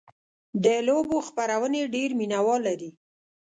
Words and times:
د 0.63 0.65
لوبو 0.87 1.17
خپرونې 1.27 1.81
ډېر 1.95 2.09
مینهوال 2.19 2.59
لري. 2.67 2.89